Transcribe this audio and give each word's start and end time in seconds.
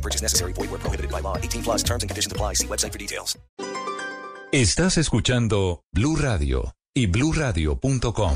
No 0.00 0.02
purchase 0.02 0.22
necessary. 0.22 0.54
Void 0.54 0.70
where 0.70 0.80
prohibited 0.80 1.10
by 1.10 1.20
law. 1.20 1.36
18 1.36 1.62
plus 1.62 1.82
terms 1.82 2.02
and 2.02 2.08
conditions 2.08 2.32
apply. 2.32 2.54
See 2.54 2.66
website 2.66 2.92
for 2.92 2.98
details. 2.98 3.38
Estás 4.52 4.98
escuchando 4.98 5.84
Blue 5.92 6.16
Radio 6.16 6.74
y 6.92 7.06
bluradio.com. 7.06 8.34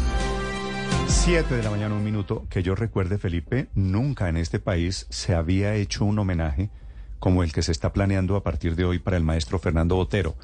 7 1.08 1.56
de 1.56 1.62
la 1.62 1.70
mañana, 1.70 1.94
un 1.94 2.04
minuto. 2.04 2.46
Que 2.50 2.62
yo 2.62 2.74
recuerde, 2.74 3.18
Felipe, 3.18 3.68
nunca 3.74 4.28
en 4.28 4.36
este 4.36 4.60
país 4.60 5.06
se 5.10 5.34
había 5.34 5.74
hecho 5.74 6.04
un 6.04 6.18
homenaje 6.18 6.70
como 7.18 7.42
el 7.42 7.52
que 7.52 7.62
se 7.62 7.72
está 7.72 7.92
planeando 7.92 8.36
a 8.36 8.42
partir 8.42 8.76
de 8.76 8.84
hoy 8.84 8.98
para 8.98 9.16
el 9.16 9.24
maestro 9.24 9.58
Fernando 9.58 9.96
Botero, 9.96 10.36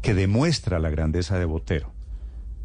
que 0.00 0.14
demuestra 0.14 0.78
la 0.78 0.88
grandeza 0.88 1.38
de 1.38 1.44
Botero. 1.44 1.92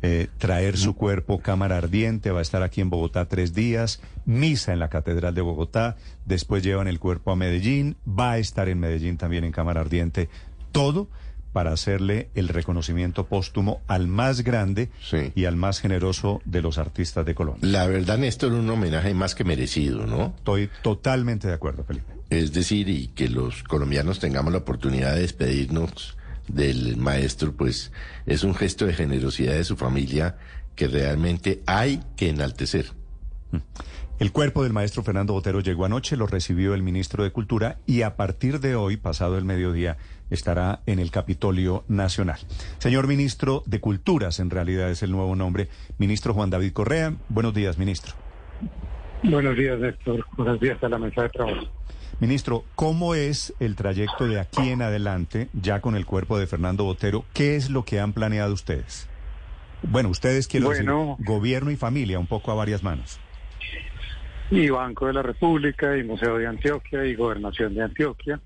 Eh, 0.01 0.27
traer 0.37 0.77
su 0.77 0.95
cuerpo 0.95 1.39
cámara 1.39 1.77
ardiente, 1.77 2.29
va 2.29 2.39
a 2.39 2.41
estar 2.43 2.61
aquí 2.61 2.81
en 2.81 2.89
Bogotá 2.91 3.25
tres 3.27 3.53
días, 3.55 4.01
misa 4.25 4.71
en 4.73 4.79
la 4.79 4.89
Catedral 4.89 5.33
de 5.33 5.41
Bogotá, 5.41 5.95
después 6.25 6.61
llevan 6.63 6.87
el 6.87 6.99
cuerpo 6.99 7.31
a 7.31 7.35
Medellín, 7.35 7.95
va 8.07 8.33
a 8.33 8.37
estar 8.37 8.69
en 8.69 8.79
Medellín 8.79 9.17
también 9.17 9.45
en 9.45 9.51
cámara 9.51 9.81
ardiente, 9.81 10.29
todo 10.71 11.07
para 11.53 11.71
hacerle 11.71 12.29
el 12.35 12.49
reconocimiento 12.49 13.27
póstumo 13.27 13.81
al 13.87 14.07
más 14.07 14.41
grande 14.43 14.89
Sí. 15.01 15.31
y 15.35 15.45
al 15.45 15.55
más 15.55 15.79
generoso 15.79 16.41
de 16.43 16.61
los 16.61 16.77
artistas 16.77 17.25
de 17.25 17.33
Colombia. 17.33 17.61
La 17.71 17.87
verdad, 17.87 18.17
Néstor, 18.17 18.51
un 18.51 18.69
homenaje 18.69 19.13
más 19.13 19.33
que 19.35 19.45
merecido, 19.45 20.05
¿no? 20.05 20.33
Estoy 20.37 20.69
totalmente 20.83 21.47
de 21.47 21.53
acuerdo, 21.53 21.85
Felipe. 21.85 22.13
Es 22.29 22.51
decir, 22.51 22.89
y 22.89 23.07
que 23.07 23.29
los 23.29 23.63
colombianos 23.63 24.19
tengamos 24.19 24.51
la 24.51 24.59
oportunidad 24.59 25.15
de 25.15 25.21
despedirnos 25.21 26.17
del 26.47 26.97
maestro, 26.97 27.53
pues 27.53 27.91
es 28.25 28.43
un 28.43 28.55
gesto 28.55 28.85
de 28.85 28.93
generosidad 28.93 29.53
de 29.53 29.63
su 29.63 29.75
familia 29.75 30.37
que 30.75 30.87
realmente 30.87 31.61
hay 31.65 32.01
que 32.15 32.29
enaltecer. 32.29 32.91
El 34.17 34.31
cuerpo 34.31 34.63
del 34.63 34.71
maestro 34.71 35.03
Fernando 35.03 35.33
Botero 35.33 35.59
llegó 35.59 35.85
anoche, 35.85 36.15
lo 36.15 36.25
recibió 36.25 36.73
el 36.73 36.83
ministro 36.83 37.23
de 37.23 37.31
Cultura 37.31 37.79
y 37.85 38.01
a 38.03 38.15
partir 38.15 38.61
de 38.61 38.75
hoy, 38.75 38.95
pasado 38.95 39.37
el 39.37 39.43
mediodía, 39.43 39.97
estará 40.29 40.81
en 40.85 40.99
el 40.99 41.11
Capitolio 41.11 41.83
Nacional. 41.89 42.39
Señor 42.79 43.07
ministro 43.07 43.63
de 43.65 43.81
Culturas, 43.81 44.39
en 44.39 44.49
realidad 44.49 44.89
es 44.89 45.03
el 45.03 45.11
nuevo 45.11 45.35
nombre, 45.35 45.69
ministro 45.97 46.33
Juan 46.33 46.49
David 46.49 46.71
Correa. 46.71 47.13
Buenos 47.27 47.53
días, 47.53 47.77
ministro. 47.77 48.24
Buenos 49.29 49.57
días, 49.57 49.79
Néstor. 49.79 50.25
Buenos 50.37 50.59
días 50.59 50.81
a 50.83 50.89
la 50.89 50.97
mesa 50.97 51.23
de 51.23 51.29
trabajo. 51.29 51.67
Ministro, 52.19 52.63
¿cómo 52.75 53.15
es 53.15 53.53
el 53.59 53.75
trayecto 53.75 54.27
de 54.27 54.39
aquí 54.39 54.69
en 54.69 54.81
adelante, 54.81 55.49
ya 55.53 55.81
con 55.81 55.95
el 55.95 56.05
cuerpo 56.05 56.37
de 56.37 56.47
Fernando 56.47 56.83
Botero? 56.85 57.25
¿Qué 57.33 57.55
es 57.55 57.69
lo 57.69 57.83
que 57.83 57.99
han 57.99 58.13
planeado 58.13 58.53
ustedes? 58.53 59.09
Bueno, 59.83 60.09
ustedes 60.09 60.47
quiero 60.47 60.67
Bueno. 60.67 61.17
decir, 61.17 61.25
gobierno 61.25 61.71
y 61.71 61.75
familia, 61.75 62.19
un 62.19 62.27
poco 62.27 62.51
a 62.51 62.55
varias 62.55 62.83
manos. 62.83 63.19
Y 64.51 64.69
Banco 64.69 65.07
de 65.07 65.13
la 65.13 65.23
República, 65.23 65.97
y 65.97 66.03
Museo 66.03 66.37
de 66.37 66.47
Antioquia, 66.47 67.03
y 67.05 67.15
Gobernación 67.15 67.73
de 67.73 67.83
Antioquia, 67.83 68.39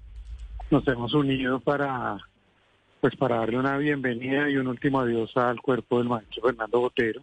nos 0.71 0.87
hemos 0.87 1.13
unido 1.13 1.59
para, 1.59 2.17
pues, 3.01 3.15
para 3.17 3.37
darle 3.37 3.59
una 3.59 3.77
bienvenida 3.77 4.49
y 4.49 4.57
un 4.57 4.67
último 4.67 5.01
adiós 5.01 5.35
al 5.35 5.61
cuerpo 5.61 5.99
del 5.99 6.07
maestro 6.09 6.41
Fernando 6.43 6.79
Botero. 6.79 7.21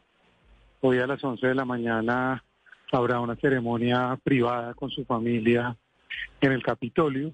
Hoy 0.82 0.98
a 0.98 1.06
las 1.06 1.24
11 1.24 1.46
de 1.46 1.54
la 1.54 1.64
mañana 1.64 2.44
habrá 2.92 3.20
una 3.20 3.36
ceremonia 3.36 4.18
privada 4.22 4.74
con 4.74 4.90
su 4.90 5.04
familia 5.04 5.76
en 6.40 6.52
el 6.52 6.62
Capitolio 6.62 7.32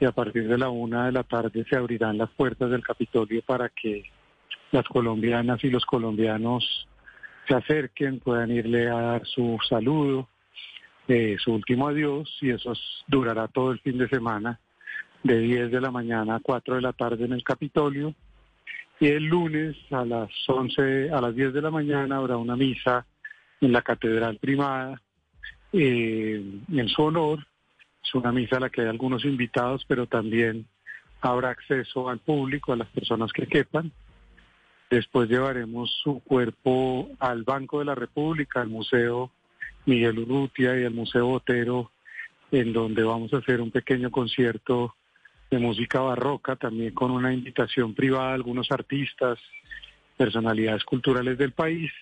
y 0.00 0.04
a 0.04 0.12
partir 0.12 0.48
de 0.48 0.58
la 0.58 0.68
una 0.68 1.06
de 1.06 1.12
la 1.12 1.22
tarde 1.22 1.64
se 1.68 1.76
abrirán 1.76 2.18
las 2.18 2.30
puertas 2.30 2.70
del 2.70 2.82
Capitolio 2.82 3.42
para 3.42 3.68
que 3.68 4.04
las 4.72 4.84
colombianas 4.84 5.62
y 5.64 5.70
los 5.70 5.84
colombianos 5.84 6.88
se 7.46 7.54
acerquen, 7.54 8.20
puedan 8.20 8.50
irle 8.50 8.88
a 8.88 9.00
dar 9.00 9.26
su 9.26 9.58
saludo, 9.68 10.28
eh, 11.08 11.36
su 11.42 11.52
último 11.52 11.88
adiós, 11.88 12.38
y 12.40 12.50
eso 12.50 12.72
es- 12.72 13.04
durará 13.08 13.48
todo 13.48 13.72
el 13.72 13.80
fin 13.80 13.98
de 13.98 14.08
semana, 14.08 14.60
de 15.22 15.38
10 15.38 15.70
de 15.70 15.80
la 15.80 15.90
mañana 15.90 16.36
a 16.36 16.40
4 16.40 16.76
de 16.76 16.82
la 16.82 16.92
tarde 16.92 17.24
en 17.24 17.32
el 17.32 17.42
Capitolio. 17.42 18.14
Y 19.00 19.08
el 19.08 19.24
lunes 19.24 19.76
a 19.90 20.04
las 20.04 20.30
11, 20.46 21.10
a 21.10 21.20
las 21.20 21.34
10 21.34 21.52
de 21.52 21.62
la 21.62 21.70
mañana 21.70 22.16
habrá 22.16 22.36
una 22.36 22.56
misa 22.56 23.04
en 23.60 23.72
la 23.72 23.82
Catedral 23.82 24.38
Primada 24.38 25.00
eh, 25.72 26.42
en 26.72 26.88
su 26.88 27.02
honor. 27.02 27.46
Es 28.02 28.14
una 28.14 28.32
misa 28.32 28.56
a 28.56 28.60
la 28.60 28.70
que 28.70 28.82
hay 28.82 28.88
algunos 28.88 29.24
invitados, 29.24 29.84
pero 29.86 30.06
también 30.06 30.66
habrá 31.20 31.50
acceso 31.50 32.08
al 32.08 32.18
público, 32.18 32.72
a 32.72 32.76
las 32.76 32.88
personas 32.88 33.32
que 33.32 33.46
quepan. 33.46 33.92
Después 34.90 35.28
llevaremos 35.28 35.90
su 36.02 36.20
cuerpo 36.20 37.10
al 37.20 37.44
Banco 37.44 37.78
de 37.78 37.84
la 37.84 37.94
República, 37.94 38.60
al 38.60 38.68
Museo 38.68 39.30
Miguel 39.86 40.18
Urrutia 40.18 40.78
y 40.78 40.84
al 40.84 40.94
Museo 40.94 41.26
Botero, 41.26 41.92
en 42.50 42.72
donde 42.72 43.02
vamos 43.02 43.32
a 43.32 43.38
hacer 43.38 43.60
un 43.60 43.70
pequeño 43.70 44.10
concierto 44.10 44.96
de 45.50 45.58
música 45.58 46.00
barroca, 46.00 46.56
también 46.56 46.94
con 46.94 47.10
una 47.10 47.32
invitación 47.32 47.94
privada 47.94 48.30
a 48.30 48.34
algunos 48.34 48.70
artistas, 48.70 49.38
personalidades 50.16 50.84
culturales 50.84 51.38
del 51.38 51.52
país. 51.52 51.92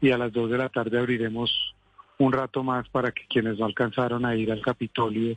Y 0.00 0.10
a 0.10 0.18
las 0.18 0.32
dos 0.32 0.50
de 0.50 0.58
la 0.58 0.68
tarde 0.68 0.98
abriremos 0.98 1.74
un 2.18 2.32
rato 2.32 2.62
más 2.62 2.88
para 2.88 3.12
que 3.12 3.26
quienes 3.28 3.58
no 3.58 3.66
alcanzaron 3.66 4.24
a 4.24 4.34
ir 4.34 4.52
al 4.52 4.60
Capitolio 4.60 5.36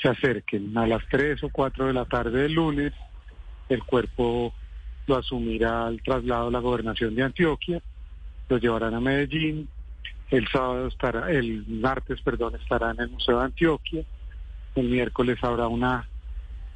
se 0.00 0.08
acerquen. 0.08 0.76
A 0.76 0.86
las 0.86 1.02
tres 1.10 1.42
o 1.42 1.50
cuatro 1.50 1.86
de 1.86 1.92
la 1.92 2.04
tarde 2.04 2.42
del 2.42 2.54
lunes, 2.54 2.92
el 3.68 3.82
cuerpo 3.84 4.52
lo 5.06 5.16
asumirá 5.16 5.86
al 5.86 6.02
traslado 6.02 6.48
a 6.48 6.50
la 6.50 6.60
gobernación 6.60 7.14
de 7.14 7.22
Antioquia, 7.22 7.82
lo 8.48 8.58
llevarán 8.58 8.94
a 8.94 9.00
Medellín, 9.00 9.68
el 10.30 10.46
sábado 10.48 10.86
estará, 10.86 11.30
el 11.30 11.66
martes, 11.66 12.20
perdón, 12.22 12.54
estará 12.54 12.92
en 12.92 13.00
el 13.00 13.10
Museo 13.10 13.38
de 13.38 13.44
Antioquia, 13.44 14.04
el 14.76 14.88
miércoles 14.88 15.38
habrá 15.42 15.66
una 15.66 16.08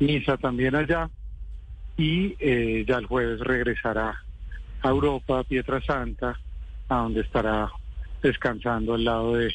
misa 0.00 0.36
también 0.36 0.74
allá 0.74 1.08
y 1.96 2.34
eh, 2.40 2.84
ya 2.86 2.96
el 2.96 3.06
jueves 3.06 3.40
regresará 3.40 4.20
a 4.82 4.88
Europa, 4.88 5.38
a 5.38 5.44
Pietra 5.44 5.80
Santa, 5.82 6.38
a 6.88 6.96
donde 6.96 7.20
estará 7.20 7.70
descansando 8.22 8.94
al 8.94 9.04
lado 9.04 9.34
de 9.34 9.52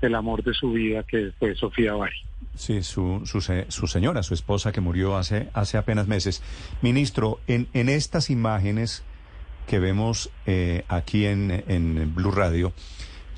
el 0.00 0.14
amor 0.14 0.42
de 0.42 0.52
su 0.54 0.72
vida, 0.72 1.02
que 1.04 1.32
fue 1.38 1.54
Sofía 1.54 1.94
Bari. 1.94 2.14
Sí, 2.54 2.82
su, 2.82 3.22
su, 3.24 3.40
su 3.40 3.86
señora, 3.86 4.22
su 4.22 4.34
esposa 4.34 4.72
que 4.72 4.80
murió 4.80 5.16
hace, 5.16 5.48
hace 5.54 5.78
apenas 5.78 6.06
meses. 6.06 6.42
Ministro, 6.82 7.40
en, 7.46 7.68
en 7.72 7.88
estas 7.88 8.30
imágenes 8.30 9.04
que 9.66 9.78
vemos 9.78 10.30
eh, 10.46 10.84
aquí 10.88 11.24
en, 11.26 11.64
en 11.68 12.14
Blue 12.14 12.32
Radio, 12.32 12.72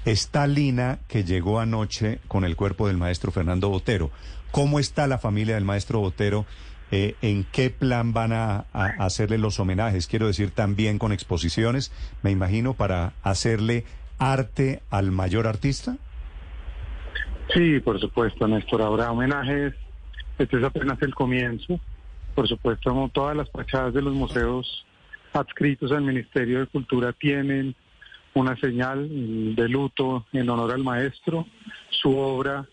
está 0.05 0.47
Lina 0.47 0.99
que 1.07 1.25
llegó 1.25 1.61
anoche 1.61 2.19
con 2.29 2.45
el 2.45 2.57
cuerpo 2.57 2.89
del 2.89 2.97
maestro 2.97 3.31
Fernando 3.31 3.69
Botero. 3.69 4.11
¿Cómo 4.51 4.79
está 4.79 5.07
la 5.07 5.19
familia 5.19 5.55
del 5.55 5.65
maestro 5.65 6.01
Botero? 6.01 6.47
Eh, 6.91 7.17
¿En 7.23 7.45
qué 7.45 7.71
plan 7.71 8.13
van 8.13 8.33
a, 8.33 8.67
hacerle 8.73 9.39
los 9.39 9.59
homenajes? 9.59 10.07
Quiero 10.07 10.27
decir, 10.27 10.51
también 10.51 10.99
con 10.99 11.13
exposiciones, 11.13 11.93
me 12.23 12.31
imagino, 12.31 12.75
para 12.75 13.15
hacerle 13.23 13.85
arte 14.19 14.83
al 14.91 15.11
mayor 15.11 15.47
artista. 15.47 15.97
Sí, 17.53 17.81
por 17.81 18.01
supuesto, 18.01 18.47
Néstor. 18.47 18.83
Habrá 18.83 19.11
homenajes. 19.11 19.75
Este 20.39 20.57
es 20.57 20.65
apenas 20.65 21.01
el 21.03 21.15
comienzo. 21.15 21.81
Por 22.35 22.49
supuesto, 22.49 22.91
como 22.91 23.09
todas 23.09 23.37
las 23.37 23.51
fachadas 23.51 23.95
de 23.95 24.03
los 24.03 24.15
museos 24.15 24.85
adscritos 25.33 25.93
al 25.93 26.03
Ministerio 26.03 26.61
de 26.61 26.67
Cultura 26.67 27.13
tienen 27.13 27.75
una 28.35 28.57
señal 28.57 29.09
de 29.55 29.69
luto 29.69 30.27
en 30.33 30.49
honor 30.49 30.73
al 30.73 30.83
maestro. 30.83 31.47
Su 31.91 32.17
obra 32.17 32.67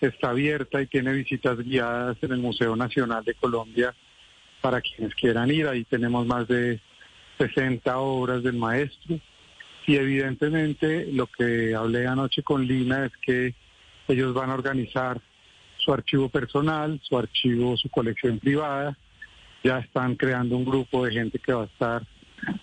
está 0.00 0.30
abierta 0.30 0.80
y 0.82 0.86
tiene 0.86 1.12
visitas 1.12 1.58
guiadas 1.58 2.16
en 2.22 2.32
el 2.32 2.38
Museo 2.38 2.76
Nacional 2.76 3.24
de 3.24 3.34
Colombia 3.34 3.94
para 4.60 4.80
quienes 4.80 5.14
quieran 5.14 5.50
ir. 5.50 5.66
Ahí 5.66 5.84
tenemos 5.84 6.26
más 6.26 6.46
de 6.48 6.80
60 7.38 7.98
obras 7.98 8.42
del 8.42 8.56
maestro. 8.56 9.18
Y 9.86 9.96
evidentemente 9.96 11.06
lo 11.12 11.26
que 11.26 11.74
hablé 11.74 12.06
anoche 12.06 12.42
con 12.42 12.66
Lina 12.66 13.06
es 13.06 13.12
que 13.22 13.54
ellos 14.08 14.34
van 14.34 14.50
a 14.50 14.54
organizar 14.54 15.20
su 15.78 15.92
archivo 15.92 16.28
personal, 16.28 17.00
su 17.02 17.16
archivo, 17.16 17.76
su 17.76 17.88
colección 17.88 18.38
privada. 18.38 18.96
Ya 19.62 19.78
están 19.78 20.16
creando 20.16 20.56
un 20.56 20.64
grupo 20.64 21.04
de 21.04 21.12
gente 21.12 21.38
que 21.38 21.52
va 21.52 21.62
a 21.62 21.66
estar 21.66 22.06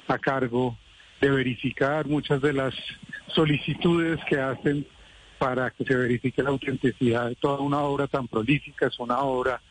a 0.07 0.17
cargo 0.17 0.77
de 1.21 1.29
verificar 1.29 2.05
muchas 2.05 2.41
de 2.41 2.51
las 2.51 2.73
solicitudes 3.27 4.19
que 4.27 4.39
hacen 4.39 4.85
para 5.37 5.71
que 5.71 5.83
se 5.83 5.95
verifique 5.95 6.41
la 6.43 6.49
autenticidad 6.49 7.29
de 7.29 7.35
toda 7.35 7.59
una 7.59 7.79
obra 7.79 8.07
tan 8.07 8.27
prolífica. 8.27 8.87
Es 8.87 8.99
una 8.99 9.19
obra 9.19 9.61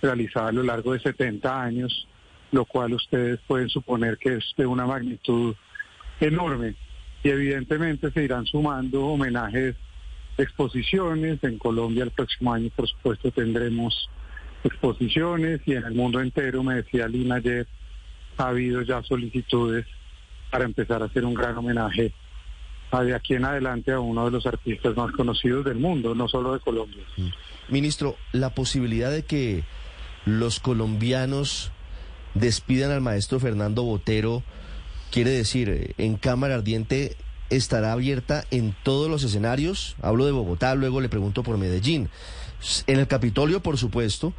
realizada 0.00 0.48
a 0.48 0.52
lo 0.52 0.62
largo 0.62 0.92
de 0.92 1.00
70 1.00 1.62
años 1.62 2.08
lo 2.50 2.64
cual 2.64 2.94
ustedes 2.94 3.40
pueden 3.46 3.68
suponer 3.68 4.18
que 4.18 4.36
es 4.36 4.44
de 4.56 4.66
una 4.66 4.86
magnitud 4.86 5.54
enorme. 6.20 6.74
Y 7.22 7.30
evidentemente 7.30 8.10
se 8.10 8.24
irán 8.24 8.46
sumando 8.46 9.06
homenajes, 9.06 9.74
exposiciones. 10.36 11.42
En 11.42 11.58
Colombia 11.58 12.04
el 12.04 12.10
próximo 12.10 12.52
año, 12.52 12.70
por 12.74 12.88
supuesto, 12.88 13.30
tendremos 13.30 14.08
exposiciones 14.64 15.60
y 15.66 15.74
en 15.74 15.84
el 15.84 15.94
mundo 15.94 16.20
entero, 16.20 16.62
me 16.62 16.76
decía 16.76 17.08
Lina 17.08 17.36
ayer, 17.36 17.66
ha 18.38 18.48
habido 18.48 18.82
ya 18.82 19.02
solicitudes 19.02 19.86
para 20.50 20.64
empezar 20.64 21.02
a 21.02 21.06
hacer 21.06 21.24
un 21.24 21.34
gran 21.34 21.56
homenaje 21.56 22.12
de 22.92 23.14
aquí 23.14 23.34
en 23.34 23.44
adelante 23.44 23.92
a 23.92 24.00
uno 24.00 24.24
de 24.24 24.30
los 24.30 24.46
artistas 24.46 24.96
más 24.96 25.12
conocidos 25.12 25.64
del 25.64 25.78
mundo, 25.78 26.14
no 26.14 26.28
solo 26.28 26.54
de 26.54 26.60
Colombia. 26.60 27.04
Ministro, 27.68 28.16
la 28.32 28.54
posibilidad 28.54 29.10
de 29.10 29.24
que 29.24 29.64
los 30.24 30.58
colombianos 30.60 31.70
despidan 32.34 32.90
al 32.90 33.00
maestro 33.00 33.40
Fernando 33.40 33.82
Botero, 33.82 34.42
quiere 35.10 35.30
decir, 35.30 35.68
eh, 35.68 35.94
en 35.98 36.16
Cámara 36.16 36.54
Ardiente 36.54 37.16
estará 37.50 37.92
abierta 37.92 38.44
en 38.50 38.74
todos 38.82 39.10
los 39.10 39.22
escenarios. 39.22 39.96
Hablo 40.02 40.26
de 40.26 40.32
Bogotá, 40.32 40.74
luego 40.74 41.00
le 41.00 41.08
pregunto 41.08 41.42
por 41.42 41.58
Medellín. 41.58 42.08
En 42.86 42.98
el 42.98 43.06
Capitolio, 43.06 43.62
por 43.62 43.78
supuesto, 43.78 44.34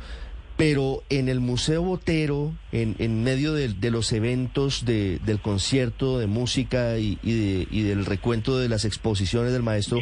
pero 0.60 1.04
en 1.10 1.30
el 1.30 1.40
Museo 1.40 1.84
Botero, 1.84 2.52
en, 2.74 2.98
en 3.00 3.24
medio 3.24 3.54
de, 3.54 3.70
los 3.92 4.12
eventos 4.12 4.84
de, 4.84 5.18
del 5.20 5.40
concierto 5.40 6.20
de 6.20 6.28
música 6.28 6.98
y, 6.98 7.18
y, 7.24 7.32
de- 7.32 7.68
y 7.72 7.84
del 7.84 8.06
recuento 8.06 8.60
de 8.60 8.68
las 8.68 8.84
exposiciones 8.84 9.54
del 9.54 9.64
maestro, 9.64 10.00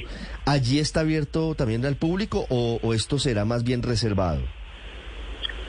¿allí 0.47 0.79
está 0.79 1.01
abierto 1.01 1.53
también 1.53 1.85
al 1.85 1.95
público 1.95 2.47
o, 2.49 2.79
esto 2.95 3.19
será 3.19 3.45
más 3.45 3.63
bien 3.63 3.83
reservado? 3.83 4.41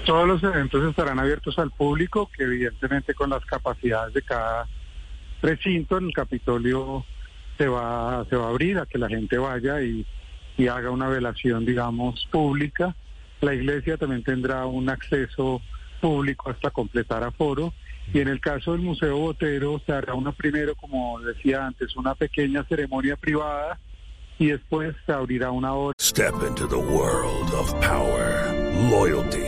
Todos 0.07 0.27
los 0.27 0.43
eventos 0.43 0.83
estarán 0.89 1.19
abiertos 1.19 1.59
al 1.59 1.71
público, 1.71 2.31
que 2.35 2.45
evidentemente 2.45 3.13
con 3.13 3.29
las 3.29 3.45
capacidades 3.45 4.15
de 4.15 4.23
cada 4.23 4.67
recinto 5.43 5.99
en 5.99 6.07
el 6.07 6.15
Capitolio 6.15 7.05
se 7.59 7.69
va, 7.69 8.25
se 8.31 8.37
va 8.37 8.47
a 8.47 8.49
abrir 8.49 8.79
a 8.79 8.87
que 8.87 8.97
la 8.97 9.09
gente 9.09 9.37
vaya 9.37 9.83
y 9.83 10.07
haga 10.67 10.91
una 10.91 11.09
velación, 11.09 11.67
digamos, 11.67 12.27
pública. 12.33 12.97
La 13.41 13.55
iglesia 13.55 13.97
también 13.97 14.23
tendrá 14.23 14.67
un 14.67 14.89
acceso 14.89 15.63
público 16.01 16.51
hasta 16.51 16.71
completar 16.71 17.23
aforo. 17.23 17.73
Y 18.13 18.21
en 18.21 18.29
el 18.29 18.41
caso 18.41 18.73
del 18.73 18.81
Museo 18.81 19.19
Botero 19.19 19.81
se 19.85 19.93
hará 19.93 20.15
una 20.15 20.33
primero, 20.33 20.75
como 20.75 21.21
decía 21.21 21.67
antes, 21.67 21.95
una 21.97 22.15
pequeña 22.15 22.65
ceremonia 22.65 23.17
privada 23.17 23.79
y 24.39 24.47
después 24.47 24.95
se 25.05 25.13
abrirá 25.13 25.51
una 25.51 25.75
hora. 25.75 25.95
Step 26.01 26.35
into 26.47 26.67
the 26.67 26.77
world 26.77 27.53
of 27.53 27.73
power, 27.81 28.55
loyalty, 28.91 29.48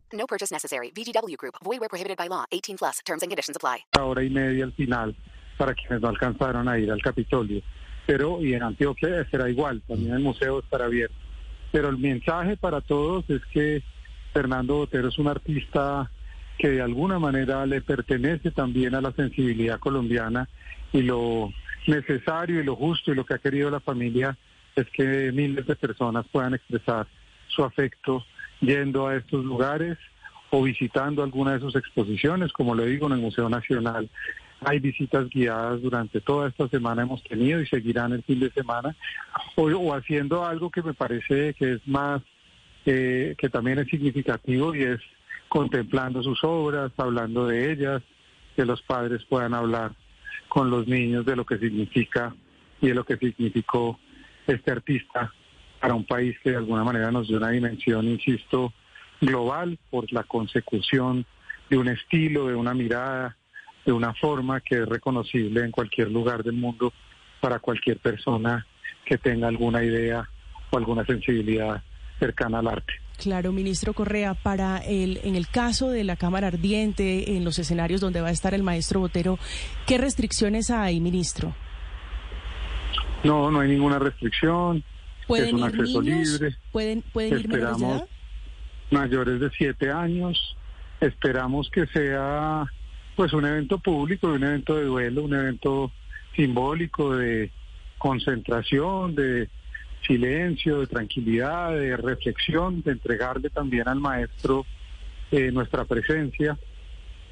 No 0.13 0.25
purchase 0.27 0.51
necessary. 0.51 0.91
VGW 0.91 1.37
Group. 1.37 1.55
Void 1.63 1.79
where 1.79 1.89
prohibited 1.89 2.17
by 2.17 2.27
law. 2.27 2.45
18 2.51 2.77
plus. 2.77 2.99
Terms 3.05 3.23
and 3.23 3.29
conditions 3.29 3.55
apply. 3.55 3.85
hora 3.99 4.23
y 4.23 4.29
media 4.29 4.65
al 4.65 4.73
final 4.73 5.15
para 5.57 5.75
quienes 5.75 6.01
no 6.01 6.09
alcanzaron 6.09 6.67
a 6.67 6.79
ir 6.79 6.91
al 6.91 7.01
Capitolio. 7.01 7.61
Pero, 8.07 8.43
y 8.43 8.55
en 8.55 8.63
Antioquia 8.63 9.27
será 9.29 9.47
igual, 9.47 9.81
también 9.87 10.13
el 10.13 10.19
museo 10.19 10.59
estará 10.59 10.85
abierto. 10.85 11.15
Pero 11.71 11.89
el 11.89 11.99
mensaje 11.99 12.57
para 12.57 12.81
todos 12.81 13.29
es 13.29 13.41
que 13.53 13.83
Fernando 14.33 14.77
Botero 14.77 15.09
es 15.09 15.19
un 15.19 15.27
artista 15.27 16.09
que 16.57 16.69
de 16.69 16.81
alguna 16.81 17.19
manera 17.19 17.65
le 17.65 17.81
pertenece 17.81 18.51
también 18.51 18.95
a 18.95 19.01
la 19.01 19.11
sensibilidad 19.11 19.79
colombiana 19.79 20.49
y 20.91 21.01
lo 21.01 21.53
necesario 21.87 22.59
y 22.59 22.63
lo 22.63 22.75
justo 22.75 23.11
y 23.11 23.15
lo 23.15 23.25
que 23.25 23.35
ha 23.35 23.39
querido 23.39 23.69
la 23.69 23.79
familia 23.79 24.37
es 24.75 24.87
que 24.89 25.31
miles 25.31 25.65
de 25.65 25.75
personas 25.75 26.25
puedan 26.31 26.53
expresar 26.53 27.07
su 27.47 27.63
afecto 27.63 28.23
yendo 28.61 29.07
a 29.07 29.17
estos 29.17 29.43
lugares 29.43 29.97
o 30.51 30.61
visitando 30.63 31.23
alguna 31.23 31.53
de 31.53 31.59
sus 31.59 31.75
exposiciones, 31.75 32.51
como 32.53 32.75
le 32.75 32.85
digo, 32.85 33.07
en 33.07 33.13
el 33.13 33.19
Museo 33.19 33.49
Nacional. 33.49 34.09
Hay 34.63 34.79
visitas 34.79 35.27
guiadas 35.29 35.81
durante 35.81 36.21
toda 36.21 36.49
esta 36.49 36.67
semana 36.67 37.01
hemos 37.01 37.23
tenido 37.23 37.59
y 37.61 37.65
seguirán 37.65 38.11
el 38.11 38.23
fin 38.23 38.39
de 38.39 38.51
semana, 38.51 38.95
o, 39.55 39.93
haciendo 39.93 40.45
algo 40.45 40.69
que 40.69 40.83
me 40.83 40.93
parece 40.93 41.55
que 41.55 41.73
es 41.73 41.87
más, 41.87 42.21
eh, 42.85 43.35
que 43.37 43.49
también 43.49 43.79
es 43.79 43.87
significativo 43.87 44.75
y 44.75 44.83
es 44.83 44.99
contemplando 45.47 46.21
sus 46.21 46.43
obras, 46.43 46.91
hablando 46.97 47.47
de 47.47 47.71
ellas, 47.71 48.03
que 48.55 48.65
los 48.65 48.81
padres 48.83 49.23
puedan 49.25 49.53
hablar 49.53 49.93
con 50.47 50.69
los 50.69 50.85
niños 50.85 51.25
de 51.25 51.35
lo 51.35 51.45
que 51.45 51.57
significa 51.57 52.35
y 52.81 52.87
de 52.87 52.93
lo 52.93 53.05
que 53.05 53.17
significó 53.17 53.99
este 54.47 54.71
artista 54.71 55.33
para 55.81 55.95
un 55.95 56.05
país 56.05 56.37
que 56.43 56.51
de 56.51 56.57
alguna 56.57 56.83
manera 56.83 57.11
nos 57.11 57.27
dio 57.27 57.37
una 57.37 57.49
dimensión, 57.49 58.07
insisto, 58.07 58.71
global 59.19 59.79
por 59.89 60.11
la 60.13 60.23
consecución 60.23 61.25
de 61.69 61.77
un 61.77 61.87
estilo, 61.87 62.47
de 62.47 62.55
una 62.55 62.73
mirada, 62.75 63.35
de 63.83 63.91
una 63.91 64.13
forma 64.13 64.61
que 64.61 64.75
es 64.75 64.87
reconocible 64.87 65.65
en 65.65 65.71
cualquier 65.71 66.11
lugar 66.11 66.43
del 66.43 66.53
mundo 66.53 66.93
para 67.39 67.59
cualquier 67.59 67.97
persona 67.97 68.65
que 69.03 69.17
tenga 69.17 69.47
alguna 69.47 69.83
idea 69.83 70.29
o 70.69 70.77
alguna 70.77 71.03
sensibilidad 71.05 71.81
cercana 72.19 72.59
al 72.59 72.67
arte. 72.67 72.93
Claro, 73.17 73.51
ministro 73.51 73.93
Correa, 73.93 74.35
para 74.35 74.77
el 74.77 75.19
en 75.23 75.35
el 75.35 75.47
caso 75.47 75.89
de 75.89 76.03
la 76.03 76.15
Cámara 76.15 76.47
Ardiente, 76.47 77.35
en 77.35 77.43
los 77.43 77.57
escenarios 77.57 78.01
donde 78.01 78.21
va 78.21 78.29
a 78.29 78.31
estar 78.31 78.53
el 78.53 78.63
maestro 78.63 78.99
Botero, 78.99 79.39
¿qué 79.87 79.97
restricciones 79.97 80.69
hay, 80.69 80.99
ministro? 80.99 81.55
No, 83.23 83.51
no 83.51 83.59
hay 83.59 83.69
ninguna 83.69 83.99
restricción, 83.99 84.83
es 85.35 85.41
¿Pueden 85.41 85.55
un 85.55 85.61
ir 85.61 85.65
acceso 85.65 86.01
niños? 86.01 86.31
libre. 86.31 86.55
¿Pueden, 86.71 87.01
pueden 87.13 87.33
ir 87.39 87.45
Esperamos 87.45 88.03
mayores 88.91 89.39
de 89.39 89.49
siete 89.51 89.91
años. 89.91 90.57
Esperamos 90.99 91.69
que 91.69 91.87
sea 91.87 92.65
pues 93.15 93.33
un 93.33 93.45
evento 93.45 93.79
público, 93.79 94.27
un 94.27 94.43
evento 94.43 94.75
de 94.75 94.85
duelo, 94.85 95.23
un 95.23 95.33
evento 95.33 95.91
simbólico 96.35 97.15
de 97.15 97.51
concentración, 97.97 99.15
de 99.15 99.49
silencio, 100.05 100.79
de 100.79 100.87
tranquilidad, 100.87 101.73
de 101.73 101.95
reflexión, 101.97 102.81
de 102.81 102.91
entregarle 102.93 103.49
también 103.49 103.87
al 103.87 103.99
maestro 103.99 104.65
eh, 105.31 105.51
nuestra 105.51 105.85
presencia, 105.85 106.57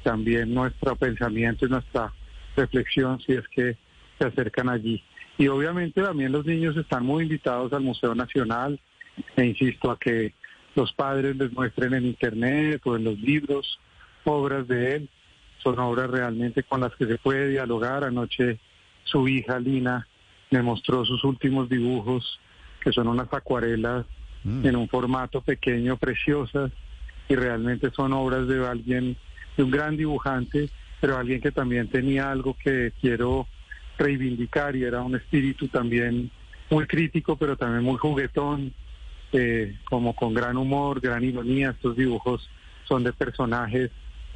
también 0.02 0.54
nuestro 0.54 0.96
pensamiento 0.96 1.66
y 1.66 1.70
nuestra 1.70 2.12
reflexión 2.56 3.20
si 3.20 3.32
es 3.32 3.46
que 3.48 3.76
se 4.18 4.26
acercan 4.26 4.68
allí. 4.68 5.02
Y 5.40 5.48
obviamente 5.48 6.02
también 6.02 6.32
los 6.32 6.44
niños 6.44 6.76
están 6.76 7.06
muy 7.06 7.22
invitados 7.22 7.72
al 7.72 7.80
Museo 7.80 8.14
Nacional 8.14 8.78
e 9.36 9.46
insisto 9.46 9.90
a 9.90 9.98
que 9.98 10.34
los 10.74 10.92
padres 10.92 11.34
les 11.34 11.50
muestren 11.50 11.94
en 11.94 12.04
internet 12.04 12.82
o 12.84 12.94
en 12.94 13.04
los 13.04 13.18
libros 13.18 13.80
obras 14.24 14.68
de 14.68 14.96
él. 14.96 15.08
Son 15.62 15.78
obras 15.78 16.10
realmente 16.10 16.62
con 16.62 16.82
las 16.82 16.94
que 16.94 17.06
se 17.06 17.16
puede 17.16 17.48
dialogar. 17.48 18.04
Anoche 18.04 18.58
su 19.04 19.26
hija 19.28 19.58
Lina 19.58 20.06
me 20.50 20.60
mostró 20.60 21.06
sus 21.06 21.24
últimos 21.24 21.70
dibujos, 21.70 22.38
que 22.82 22.92
son 22.92 23.08
unas 23.08 23.32
acuarelas 23.32 24.04
en 24.44 24.76
un 24.76 24.90
formato 24.90 25.40
pequeño, 25.40 25.96
preciosas, 25.96 26.70
y 27.30 27.34
realmente 27.34 27.90
son 27.92 28.12
obras 28.12 28.46
de 28.46 28.66
alguien, 28.66 29.16
de 29.56 29.62
un 29.62 29.70
gran 29.70 29.96
dibujante, 29.96 30.68
pero 31.00 31.16
alguien 31.16 31.40
que 31.40 31.50
también 31.50 31.88
tenía 31.88 32.30
algo 32.30 32.54
que 32.62 32.92
quiero 33.00 33.46
reivindicar 34.00 34.74
y 34.74 34.84
era 34.84 35.02
un 35.02 35.14
espíritu 35.14 35.68
también 35.68 36.30
muy 36.70 36.86
crítico, 36.86 37.36
pero 37.36 37.56
también 37.56 37.84
muy 37.84 37.96
juguetón, 37.96 38.72
eh, 39.32 39.76
como 39.88 40.14
con 40.14 40.34
gran 40.34 40.56
humor, 40.56 41.00
gran 41.00 41.22
ironía. 41.22 41.70
Estos 41.70 41.96
dibujos 41.96 42.48
son 42.88 43.04
de 43.04 43.12
personajes 43.12 43.90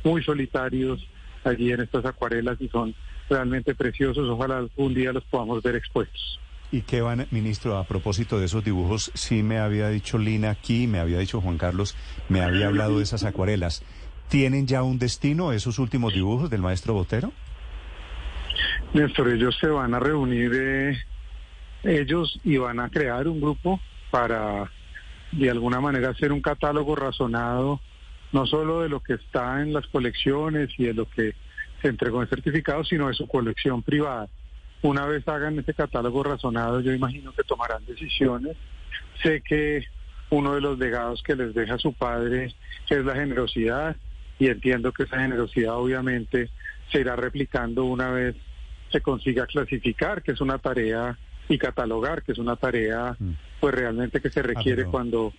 muy 0.05 0.23
solitarios 0.23 1.07
allí 1.45 1.73
en 1.73 1.81
estas 1.81 2.05
acuarelas 2.05 2.61
y 2.61 2.69
son 2.69 2.95
realmente 3.29 3.75
preciosos. 3.75 4.29
Ojalá 4.29 4.59
algún 4.59 4.95
día 4.95 5.13
los 5.13 5.25
podamos 5.25 5.63
ver 5.63 5.77
expuestos. 5.77 6.39
¿Y 6.71 6.83
qué 6.83 7.01
van, 7.01 7.27
ministro, 7.31 7.77
a 7.77 7.85
propósito 7.85 8.39
de 8.39 8.47
esos 8.47 8.65
dibujos? 8.65 9.13
Sí 9.15 9.43
me 9.43 9.59
había 9.59 9.89
dicho 9.89 10.19
Lina 10.19 10.51
aquí, 10.51 10.87
me 10.87 10.99
había 10.99 11.19
dicho 11.19 11.41
Juan 11.41 11.57
Carlos, 11.57 11.95
me 12.29 12.41
había 12.41 12.67
hablado 12.67 12.99
de 12.99 13.05
esas 13.05 13.25
acuarelas. 13.25 13.83
¿Tienen 14.29 14.67
ya 14.67 14.83
un 14.83 14.99
destino 14.99 15.53
esos 15.53 15.79
últimos 15.79 16.15
dibujos 16.15 16.51
del 16.51 16.63
maestro 16.63 16.95
Botero? 16.95 17.33
Néstor, 18.95 19.29
ellos 19.29 19.59
se 19.61 19.67
van 19.67 19.93
a 19.93 19.99
reunir, 19.99 20.53
eh, 20.55 20.97
ellos 21.83 22.41
y 22.45 22.59
van 22.59 22.79
a 22.79 22.89
crear 22.89 23.27
un 23.27 23.41
grupo 23.41 23.81
para 24.13 24.71
de 25.33 25.51
alguna 25.51 25.81
manera 25.81 26.11
hacer 26.11 26.31
un 26.31 26.41
catálogo 26.41 26.95
razonado, 26.95 27.81
no 28.31 28.47
solo 28.47 28.83
de 28.83 28.89
lo 28.89 29.01
que 29.01 29.15
está 29.15 29.61
en 29.63 29.73
las 29.73 29.85
colecciones 29.89 30.71
y 30.79 30.85
de 30.85 30.95
lo 30.95 31.11
que 31.11 31.35
se 31.83 31.89
entregó 31.89 32.23
en 32.23 32.29
certificado, 32.29 32.85
sino 32.85 33.09
de 33.09 33.15
su 33.15 33.27
colección 33.27 33.83
privada. 33.83 34.29
una 34.83 35.07
vez 35.07 35.27
hagan 35.27 35.59
ese 35.59 35.75
catálogo 35.75 36.23
razonado, 36.23 36.81
yo 36.81 36.93
imagino 36.93 37.33
que 37.33 37.43
tomarán 37.43 37.85
decisiones. 37.87 38.57
Sé 39.25 39.41
que 39.41 39.85
uno 40.31 40.55
de 40.55 40.61
los 40.61 40.79
legados 40.79 41.21
que 41.25 41.35
les 41.35 41.53
deja 41.53 41.79
su 41.79 41.95
padre 41.95 42.55
es 42.89 43.05
la 43.05 43.15
generosidad 43.15 43.97
y 44.39 44.47
entiendo 44.49 44.93
que 44.93 45.03
esa 45.03 45.19
generosidad 45.19 45.75
obviamente 45.75 46.49
se 46.93 47.01
irá 47.01 47.17
replicando 47.17 47.87
una 47.87 48.11
vez 48.11 48.37
se 48.95 49.01
consiga 49.01 49.45
clasificar, 49.47 50.23
que 50.23 50.31
es 50.33 50.41
una 50.41 50.59
tarea, 50.59 51.19
y 51.49 51.59
catalogar, 51.59 52.23
que 52.23 52.31
es 52.33 52.39
una 52.39 52.55
tarea 52.55 53.17
pues 53.61 53.75
realmente 53.75 54.21
que 54.21 54.31
se 54.31 54.41
requiere 54.41 54.83
pero- 54.83 54.91
cuando 54.93 55.33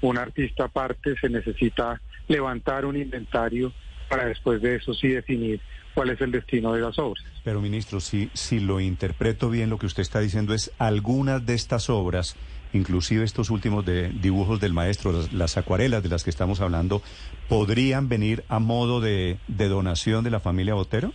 un 0.00 0.16
artista 0.18 0.66
parte 0.68 1.14
se 1.20 1.28
necesita 1.28 2.00
levantar 2.26 2.84
un 2.86 2.96
inventario 2.96 3.72
para 4.08 4.24
después 4.26 4.60
de 4.62 4.76
eso 4.76 4.94
sí 4.94 5.08
definir 5.08 5.60
cuál 5.94 6.10
es 6.10 6.20
el 6.22 6.32
destino 6.32 6.72
de 6.72 6.80
las 6.80 6.98
obras. 6.98 7.22
Pero 7.44 7.60
ministro, 7.60 8.00
si, 8.00 8.30
si 8.32 8.60
lo 8.60 8.80
interpreto 8.80 9.50
bien, 9.50 9.68
lo 9.70 9.78
que 9.78 9.86
usted 9.86 10.00
está 10.02 10.20
diciendo 10.20 10.54
es 10.54 10.72
algunas 10.78 11.44
de 11.44 11.54
estas 11.54 11.90
obras, 11.90 12.34
inclusive 12.72 13.24
estos 13.24 13.50
últimos 13.50 13.84
de 13.84 14.08
dibujos 14.08 14.58
del 14.58 14.72
maestro, 14.72 15.12
las, 15.12 15.32
las 15.32 15.56
acuarelas 15.58 16.02
de 16.02 16.08
las 16.08 16.24
que 16.24 16.30
estamos 16.30 16.60
hablando, 16.60 17.02
podrían 17.48 18.08
venir 18.08 18.42
a 18.48 18.58
modo 18.58 19.00
de, 19.00 19.38
de 19.48 19.68
donación 19.68 20.24
de 20.24 20.30
la 20.30 20.40
familia 20.40 20.74
Botero. 20.74 21.12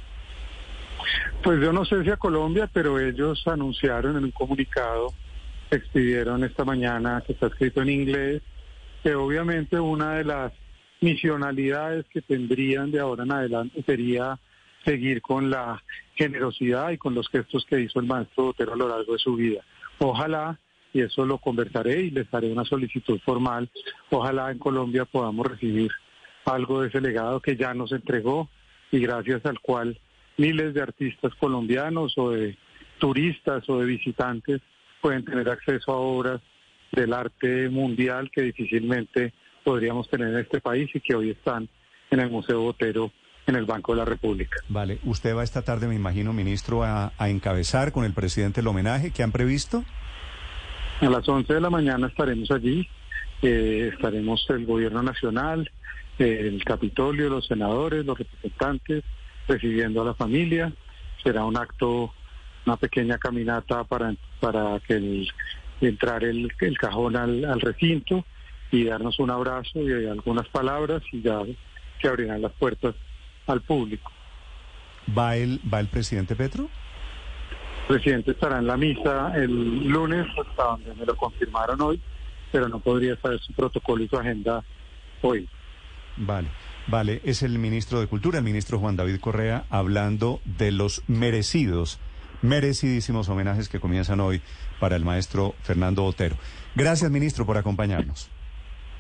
Pues 1.44 1.60
yo 1.62 1.72
no 1.72 1.86
sé 1.86 2.04
si 2.04 2.10
a 2.10 2.18
Colombia, 2.18 2.70
pero 2.72 3.00
ellos 3.00 3.42
anunciaron 3.48 4.18
en 4.18 4.26
un 4.26 4.32
comunicado, 4.32 5.14
expidieron 5.72 6.44
esta 6.44 6.66
mañana, 6.66 7.24
que 7.26 7.34
está 7.34 7.48
escrito 7.48 7.82
en 7.82 7.90
inglés, 7.90 8.42
que 9.04 9.16
obviamente 9.16 9.80
una 9.80 10.16
de 10.16 10.24
las 10.24 10.54
misionalidades 11.02 12.06
que 12.12 12.22
tendrían 12.22 12.92
de 12.92 13.00
ahora 13.00 13.24
en 13.24 13.32
adelante 13.32 13.84
sería 13.84 14.40
seguir 14.84 15.22
con 15.22 15.50
la 15.50 15.84
generosidad 16.16 16.92
y 16.92 16.98
con 16.98 17.14
los 17.14 17.28
gestos 17.30 17.66
que 17.70 17.82
hizo 17.82 18.00
el 18.00 18.08
maestro 18.08 18.46
Botero 18.46 18.74
a 18.74 18.78
lo 18.78 18.88
largo 18.88 19.14
de 19.14 19.20
su 19.20 19.36
vida. 19.36 19.62
Ojalá, 20.00 20.58
y 20.94 21.02
eso 21.02 21.26
lo 21.26 21.38
conversaré 21.38 22.02
y 22.02 22.12
les 22.12 22.34
haré 22.34 22.52
una 22.52 22.64
solicitud 22.64 23.20
formal, 23.26 23.70
ojalá 24.10 24.52
en 24.52 24.60
Colombia 24.60 25.06
podamos 25.06 25.46
recibir 25.46 25.92
algo 26.46 26.82
de 26.82 26.88
ese 26.88 27.02
legado 27.02 27.42
que 27.42 27.58
ya 27.58 27.74
nos 27.74 27.92
entregó 27.92 28.50
y 28.92 29.00
gracias 29.00 29.46
al 29.46 29.60
cual 29.60 30.00
miles 30.38 30.74
de 30.74 30.82
artistas 30.82 31.34
colombianos 31.36 32.14
o 32.18 32.32
de 32.32 32.58
turistas 33.00 33.68
o 33.70 33.80
de 33.80 33.86
visitantes 33.86 34.62
pueden 35.02 35.26
tener 35.26 35.50
acceso 35.50 35.92
a 35.92 35.98
obras 35.98 36.42
del 36.92 37.14
arte 37.14 37.70
mundial 37.70 38.32
que 38.32 38.42
difícilmente 38.42 39.34
podríamos 39.64 40.10
tener 40.10 40.30
en 40.30 40.40
este 40.40 40.62
país 40.62 40.90
y 40.94 41.00
que 41.00 41.16
hoy 41.16 41.32
están 41.32 41.68
en 42.10 42.20
el 42.20 42.30
Museo 42.30 42.62
Botero 42.62 43.12
en 43.46 43.56
el 43.56 43.66
Banco 43.66 43.94
de 43.94 44.00
la 44.00 44.06
República. 44.06 44.58
Vale, 44.68 45.00
usted 45.06 45.36
va 45.36 45.44
esta 45.44 45.62
tarde, 45.62 45.88
me 45.88 45.96
imagino, 45.96 46.34
ministro, 46.34 46.84
a, 46.84 47.14
a 47.18 47.30
encabezar 47.30 47.92
con 47.92 48.04
el 48.04 48.14
presidente 48.14 48.60
el 48.62 48.68
homenaje 48.68 49.12
que 49.12 49.24
han 49.24 49.32
previsto. 49.32 49.84
A 51.00 51.10
las 51.10 51.28
11 51.28 51.54
de 51.54 51.62
la 51.62 51.70
mañana 51.70 52.08
estaremos 52.08 52.52
allí, 52.52 52.88
eh, 53.42 53.92
estaremos 53.94 54.46
el 54.50 54.66
Gobierno 54.66 55.02
Nacional, 55.04 55.70
eh, 56.20 56.52
el 56.54 56.64
Capitolio, 56.64 57.30
los 57.30 57.46
senadores, 57.46 58.06
los 58.06 58.18
representantes, 58.18 59.04
recibiendo 59.48 60.02
a 60.02 60.06
la 60.06 60.14
familia. 60.14 60.72
Será 61.24 61.46
un 61.46 61.58
acto, 61.58 62.14
una 62.66 62.78
pequeña 62.78 63.18
caminata 63.18 63.84
para, 63.84 64.14
para 64.40 64.80
que 64.82 64.94
el, 64.94 65.28
entrar 65.82 66.24
el, 66.24 66.52
el 66.60 66.78
cajón 66.78 67.16
al, 67.16 67.46
al 67.46 67.62
recinto 67.62 68.26
y 68.72 68.84
darnos 68.84 69.20
un 69.20 69.32
abrazo 69.32 69.80
y 69.82 70.06
algunas 70.08 70.48
palabras 70.50 71.02
y 71.12 71.22
ya 71.22 71.40
se 72.02 72.08
abrirán 72.08 72.42
las 72.42 72.52
puertas 72.54 72.96
al 73.48 73.62
público. 73.62 74.12
¿Va 75.18 75.38
el, 75.38 75.60
va 75.72 75.80
el 75.80 75.88
presidente 75.88 76.36
Petro? 76.36 76.70
El 77.84 77.96
presidente 77.96 78.32
estará 78.32 78.60
en 78.60 78.68
la 78.68 78.76
misa 78.76 79.32
el 79.36 79.88
lunes, 79.88 80.28
hasta 80.38 80.64
donde 80.64 80.94
me 80.96 81.06
lo 81.06 81.16
confirmaron 81.16 81.80
hoy, 81.82 82.02
pero 82.52 82.68
no 82.68 82.80
podría 82.80 83.16
saber 83.18 83.40
su 83.40 83.54
protocolo 83.54 84.04
y 84.04 84.10
su 84.10 84.18
agenda 84.18 84.62
hoy. 85.22 85.48
Vale, 86.18 86.50
vale, 86.88 87.22
es 87.24 87.44
el 87.44 87.60
ministro 87.60 88.00
de 88.00 88.08
Cultura, 88.08 88.40
el 88.40 88.44
ministro 88.44 88.80
Juan 88.80 88.96
David 88.96 89.20
Correa, 89.20 89.66
hablando 89.70 90.42
de 90.46 90.72
los 90.72 91.04
merecidos, 91.08 92.00
merecidísimos 92.42 93.30
homenajes 93.30 93.70
que 93.70 93.80
comienzan 93.80 94.20
hoy 94.20 94.42
para 94.80 94.96
el 94.96 95.06
maestro 95.06 95.56
Fernando 95.64 96.04
Botero. 96.04 96.38
Gracias, 96.76 97.12
ministro, 97.12 97.46
por 97.46 97.58
acompañarnos. 97.58 98.30